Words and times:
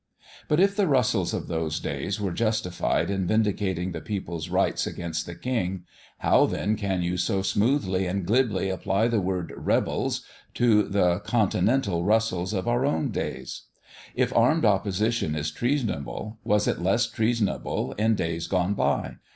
But 0.47 0.59
if 0.59 0.75
the 0.75 0.87
Russells 0.87 1.31
of 1.31 1.47
those 1.47 1.79
days 1.79 2.19
were 2.19 2.31
justified 2.31 3.11
in 3.11 3.27
vindicating 3.27 3.91
the 3.91 4.01
people's 4.01 4.49
rights 4.49 4.87
against 4.87 5.27
the 5.27 5.35
King, 5.35 5.83
how 6.17 6.47
then 6.47 6.75
can 6.75 7.03
you 7.03 7.17
so 7.17 7.43
smoothly 7.43 8.07
and 8.07 8.25
glibly 8.25 8.71
apply 8.71 9.09
the 9.09 9.21
word 9.21 9.53
"rebels" 9.55 10.25
to 10.55 10.81
the 10.87 11.19
continental 11.19 12.03
Russells 12.03 12.51
of 12.51 12.67
our 12.67 12.83
own 12.83 13.11
days? 13.11 13.65
If 14.15 14.35
armed 14.35 14.65
opposition 14.65 15.35
is 15.35 15.51
treasonable, 15.51 16.39
was 16.43 16.67
it 16.67 16.81
less 16.81 17.05
treasonable 17.05 17.91
in 17.99 18.15
days 18.15 18.47
gone 18.47 18.73
by? 18.73 19.17